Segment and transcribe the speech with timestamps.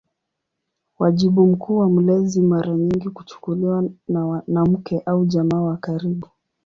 [0.99, 3.89] Wajibu mkuu wa mlezi mara nyingi kuchukuliwa
[4.47, 6.27] na mke au jamaa wa karibu.